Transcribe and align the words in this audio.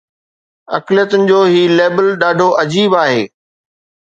اقليتن 0.77 1.21
جو 1.29 1.39
هي 1.51 1.61
ليبل 1.79 2.07
ڏاڍو 2.21 2.49
عجيب 2.61 2.91
آهي. 3.05 3.23